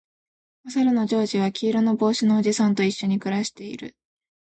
[0.65, 3.95] おさるのジョージは黄色の帽子のおじさんと一緒に暮らしている